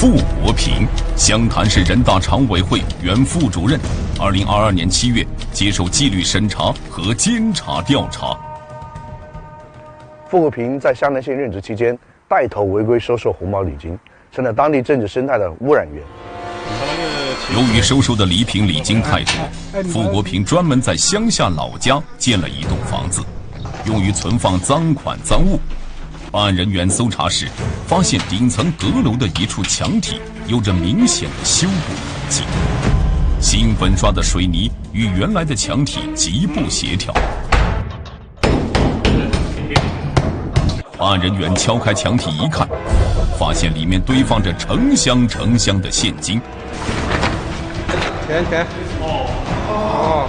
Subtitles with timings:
[0.00, 3.78] 傅国平，湘潭市人大常委会原副主任，
[4.18, 8.34] 二零二二年七月接受纪律审查和监察调查。
[10.26, 13.98] 傅国平在湘潭县任职期间，带头违规收受红包礼金，
[14.32, 16.02] 成了当地政治生态的污染源。
[17.54, 23.20] 由于收受的礼品礼金太多，傅国平专门在乡下老家建了一栋房子，
[23.84, 25.60] 用于存放赃款赃物。
[26.32, 27.48] 办案人员搜查时，
[27.88, 32.44] 发现顶层阁楼的一处墙体有着明显的修补痕迹，
[33.40, 37.12] 新粉刷的水泥与原来的墙体极不协调。
[40.96, 42.68] 办案人员敲开墙体一看，
[43.36, 46.40] 发现里面堆放着成箱成箱的现金。
[48.28, 48.64] 钱钱，
[49.00, 49.26] 哦
[49.68, 50.28] 哦，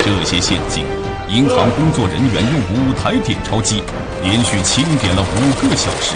[0.00, 0.84] 这些现金，
[1.28, 3.82] 银行工作人员用五台点钞机
[4.22, 6.14] 连续清点了五个小时，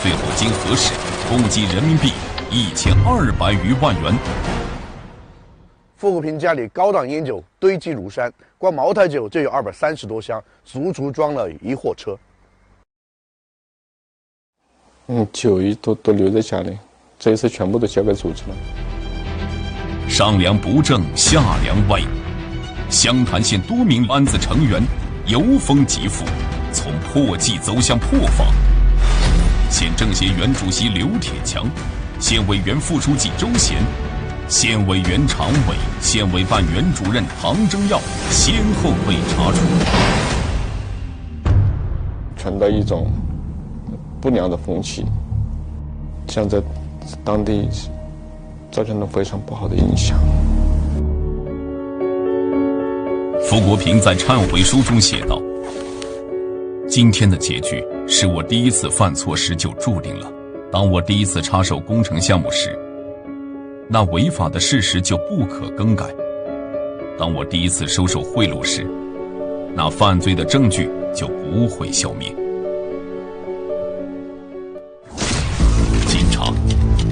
[0.00, 0.92] 最后经核实，
[1.28, 2.12] 共计人民币
[2.48, 4.14] 一千二百余万元。
[5.96, 12.16] 傅国平家里高档烟酒堆积如山，光茅台酒就有二百三十多箱，足足装了一货车。
[15.08, 16.78] 嗯，酒一都都留在家里，
[17.18, 20.08] 这一次全部都交给组织了。
[20.08, 22.00] 上梁不正下梁歪，
[22.90, 24.82] 湘潭县多名班子成员
[25.26, 26.24] 由丰及富，
[26.72, 28.46] 从破纪走向破法。
[29.70, 31.66] 县政协原主席刘铁强，
[32.18, 33.76] 县委原副书记周贤，
[34.48, 38.00] 县委原常委、县委办原主任唐征耀
[38.30, 39.58] 先后被查处，
[42.36, 43.10] 存在一种。
[44.20, 45.06] 不良的风气，
[46.26, 46.60] 像在
[47.24, 47.68] 当地
[48.72, 50.18] 造成了非常不好的影响。
[53.48, 55.40] 傅国平在忏悔书中写道
[56.86, 60.30] ：“今天的结局是我第一次犯错时就注定了。
[60.70, 62.78] 当我第一次插手工程项目时，
[63.88, 66.08] 那违法的事实就不可更改；
[67.18, 68.86] 当我第一次收受贿赂时，
[69.74, 72.30] 那犯罪的证据就不会消灭。”
[76.06, 76.52] 经查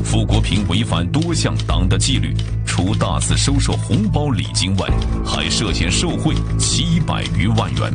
[0.05, 2.35] 傅国平违反多项党的纪律，
[2.77, 4.87] 除大肆收受红包礼金外，
[5.25, 7.91] 还涉嫌受贿七百余万元。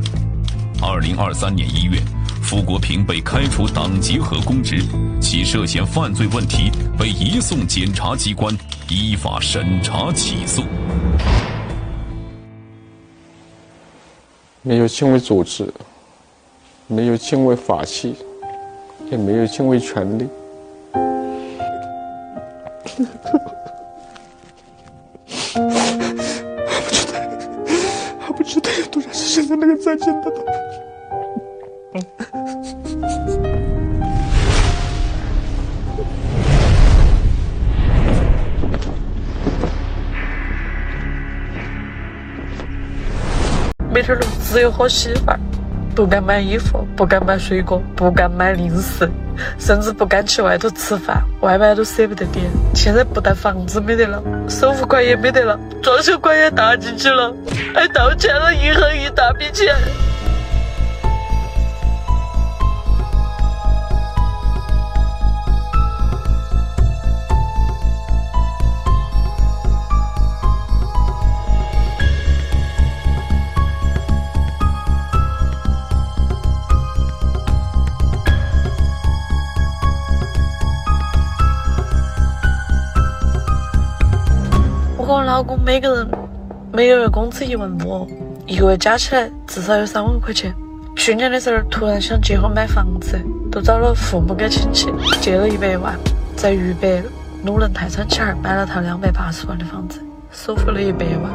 [0.81, 2.01] 二零二三年一月，
[2.41, 4.83] 傅国平被开除党籍和公职，
[5.21, 8.51] 其涉嫌犯罪问题被移送检察机关
[8.89, 10.63] 依法审查起诉。
[14.63, 15.71] 没有敬畏组织，
[16.87, 18.15] 没有敬畏法器，
[19.11, 20.27] 也没有敬畏权力。
[25.53, 25.59] 我
[26.87, 27.19] 不知道，
[28.27, 30.31] 我不知道有多少是现在那个再见的。
[43.93, 45.37] 每天都只有喝稀饭，
[45.95, 49.09] 不敢买衣服，不敢买水果，不敢买零食。
[49.57, 52.45] 甚至不敢去外头吃饭，外卖都舍不得点。
[52.75, 57.33] 现在不但房子没得了，首付款也没得了，装修款也打进去了，
[57.73, 59.73] 还倒欠了银行一大笔钱。
[85.71, 86.07] 每个人
[86.73, 88.05] 每个月工资一万五，
[88.45, 90.53] 一个月加起来至少有三万块钱。
[90.97, 93.17] 去年的时候突然想结婚买房子，
[93.49, 95.97] 都找了父母跟亲戚借了一百万，
[96.35, 97.01] 在渝北
[97.45, 100.01] 鲁能泰山前儿买了套两百八十万的房子，
[100.33, 101.31] 首付了一百万，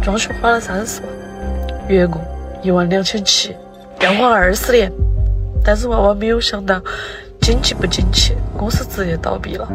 [0.00, 1.10] 装修花了三十万，
[1.88, 2.22] 月供
[2.62, 3.56] 一万两千七，
[3.98, 4.88] 要还二十年。
[5.64, 6.80] 但是万万没有想到，
[7.40, 9.68] 经济不景气，公司直接倒闭了，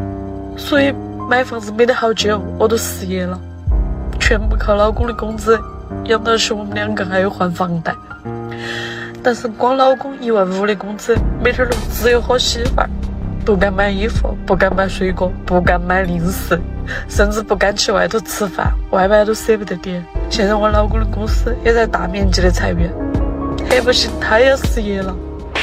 [0.56, 0.96] 所以。
[1.30, 3.40] 买房子没得好久，我都失业了，
[4.26, 5.60] 全部靠老公的工资
[6.06, 7.94] 养到起我们两个，还要还房贷。
[9.22, 12.90] 但是光老公一万五的工资，每天都只有喝稀饭，
[13.44, 16.58] 不敢买衣服，不敢买水果，不敢买零食，
[17.10, 20.02] 甚至不敢去外头吃饭，外卖都舍不得点。
[20.30, 22.90] 现在我老公的公司也在大面积的裁员，
[23.70, 25.14] 还不行，他也失业了，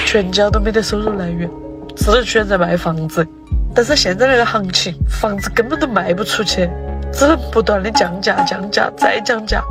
[0.05, 1.49] 全家都没得收入来源，
[1.97, 3.27] 只能选择卖房子。
[3.75, 6.69] 但是现在那个行情，房子根本都卖不出去，
[7.13, 9.63] 只能不断的降价、降价再降价，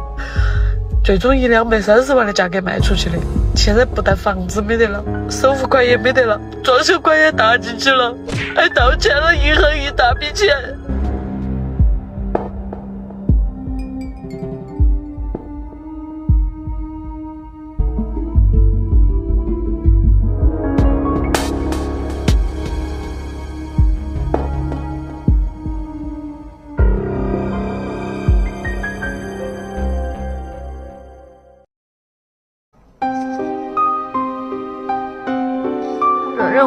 [1.03, 3.17] 最终以两百三十万的价格卖出去的。
[3.55, 8.15] 现在不但房子没得了，首付款也没得了，装修款也搭进去了，
[8.55, 10.55] 还倒欠了银行一大笔钱。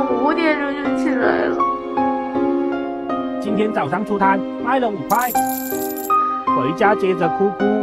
[0.00, 1.56] 五点钟就起来了。
[3.40, 5.30] 今天早上出摊卖了五块，
[6.56, 7.81] 回家接着哭哭。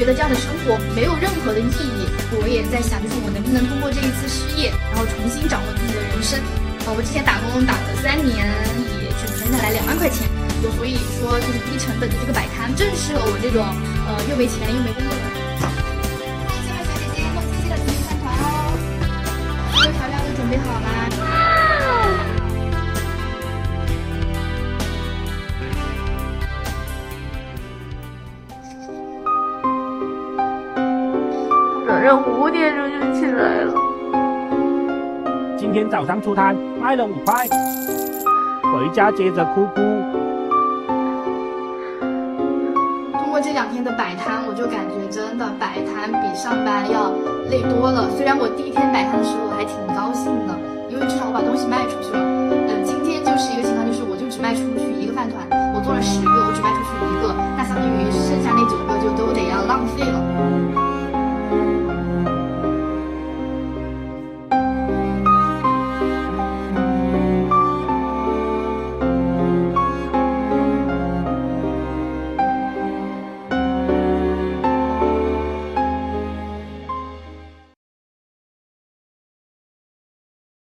[0.00, 2.08] 觉得这样的生活没有任何的意义。
[2.40, 6.40] 我也在想，就是我能不能通过这一次失业，然后重新掌握自己的人生。
[6.86, 8.48] 呃，我之前打工打了三年，
[9.04, 10.24] 也只存下来两万块钱。
[10.78, 13.60] 所以说，就是低成本的这个摆摊，正适合我这种
[14.08, 15.29] 呃又没钱又没工作的。
[32.40, 33.74] 五点钟就起来了。
[35.58, 37.46] 今天早上出摊卖了五块，
[38.72, 39.80] 回家接着哭哭。
[43.12, 47.12] 通过这两天的摆摊，我就感觉真的摆摊比上班要
[47.50, 48.08] 累多了。
[48.16, 50.56] 虽然我第一天摆摊的时候我还挺高兴的，
[50.88, 52.24] 因为至少我把东西卖出去了。
[52.24, 55.44] 嗯，今天就是一个情况，就是我就只卖出去一个饭团，
[55.76, 60.88] 我做了十个，我只卖出去一个，那相当于剩下那九个就都得要浪费了。